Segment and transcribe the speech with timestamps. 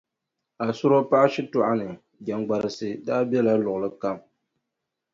[0.67, 1.87] Asuro paɣa shitɔɣu ni,
[2.25, 4.17] jaŋgbarisi daa bela luɣili kam.